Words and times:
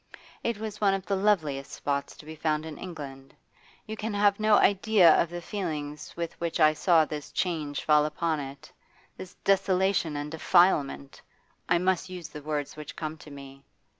It 0.43 0.57
was 0.57 0.81
one 0.81 0.95
of 0.95 1.05
the 1.05 1.15
loveliest 1.15 1.71
spots 1.71 2.17
to 2.17 2.25
be 2.25 2.35
found 2.35 2.65
in 2.65 2.79
England. 2.79 3.35
You 3.85 3.95
can 3.95 4.15
have 4.15 4.39
no 4.39 4.55
idea 4.55 5.13
of 5.21 5.29
the 5.29 5.43
feelings 5.43 6.11
with 6.17 6.33
which 6.41 6.59
I 6.59 6.73
saw 6.73 7.05
this 7.05 7.31
change 7.31 7.83
fall 7.83 8.05
upon 8.05 8.39
it, 8.39 8.71
this 9.15 9.35
desolation 9.43 10.17
and 10.17 10.31
defilement 10.31 11.21
I 11.69 11.77
must 11.77 12.09
use 12.09 12.29
the 12.29 12.41
words 12.41 12.75
which 12.75 12.95
come 12.95 13.15
to 13.19 13.29
me. 13.29 13.63